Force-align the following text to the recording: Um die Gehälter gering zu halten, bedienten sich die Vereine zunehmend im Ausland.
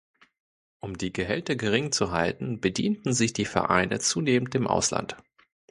Um 0.79 0.97
die 0.97 1.13
Gehälter 1.13 1.55
gering 1.55 1.91
zu 1.91 2.09
halten, 2.11 2.59
bedienten 2.59 3.13
sich 3.13 3.33
die 3.33 3.45
Vereine 3.45 3.99
zunehmend 3.99 4.55
im 4.55 4.65
Ausland. 4.65 5.15